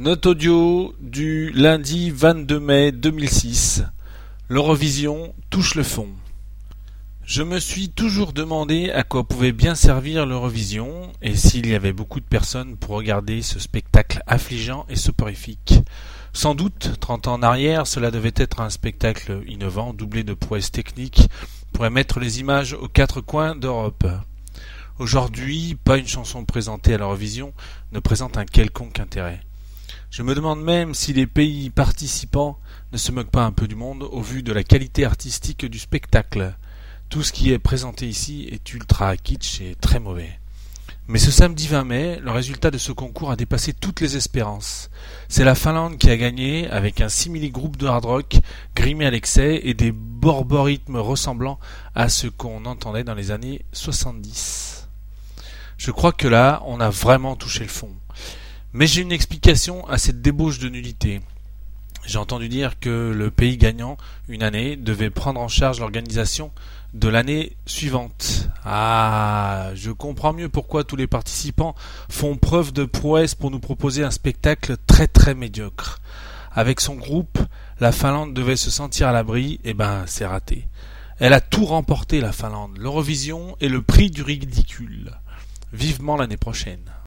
[0.00, 3.84] Note audio du lundi 22 mai 2006.
[4.48, 6.08] L'Eurovision touche le fond.
[7.22, 11.92] Je me suis toujours demandé à quoi pouvait bien servir l'Eurovision et s'il y avait
[11.92, 15.74] beaucoup de personnes pour regarder ce spectacle affligeant et soporifique.
[16.32, 20.72] Sans doute, trente ans en arrière, cela devait être un spectacle innovant, doublé de prouesses
[20.72, 21.28] techniques,
[21.74, 24.06] pour émettre les images aux quatre coins d'Europe.
[24.98, 27.52] Aujourd'hui, pas une chanson présentée à l'Eurovision
[27.92, 29.42] ne présente un quelconque intérêt.
[30.10, 32.58] Je me demande même si les pays participants
[32.92, 35.78] ne se moquent pas un peu du monde au vu de la qualité artistique du
[35.78, 36.52] spectacle.
[37.08, 40.40] Tout ce qui est présenté ici est ultra kitsch et très mauvais.
[41.06, 44.90] Mais ce samedi 20 mai, le résultat de ce concours a dépassé toutes les espérances.
[45.28, 48.36] C'est la Finlande qui a gagné avec un simili-groupe de hard rock
[48.74, 51.60] grimé à l'excès et des borborythmes ressemblant
[51.94, 54.88] à ce qu'on entendait dans les années 70.
[55.78, 57.94] Je crois que là, on a vraiment touché le fond.
[58.72, 61.20] Mais j'ai une explication à cette débauche de nullité.
[62.06, 63.96] J'ai entendu dire que le pays gagnant
[64.28, 66.52] une année devait prendre en charge l'organisation
[66.94, 68.48] de l'année suivante.
[68.64, 71.74] Ah, je comprends mieux pourquoi tous les participants
[72.08, 76.00] font preuve de prouesse pour nous proposer un spectacle très très médiocre.
[76.52, 77.38] Avec son groupe,
[77.80, 80.68] la Finlande devait se sentir à l'abri, et eh ben c'est raté.
[81.18, 85.12] Elle a tout remporté la Finlande, l'Eurovision et le prix du ridicule.
[85.72, 86.90] Vivement l'année prochaine.